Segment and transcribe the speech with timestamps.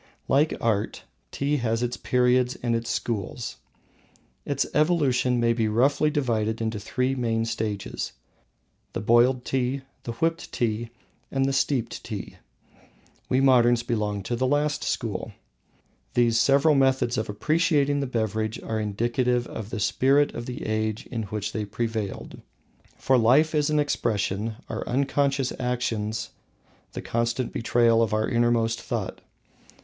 [0.27, 3.57] Like Art, Tea has its periods and its schools.
[4.45, 8.13] Its evolution may be roughly divided into three main stages:
[8.93, 10.89] the Boiled Tea, the Whipped Tea,
[11.29, 12.37] and the Steeped Tea.
[13.29, 15.33] We moderns belong to the last school.
[16.15, 21.05] These several methods of appreciating the beverage are indicative of the spirit of the age
[21.11, 22.41] in which they prevailed.
[22.97, 26.31] For life is an expression, our unconscious actions
[26.93, 29.21] the constant betrayal of our innermost thought.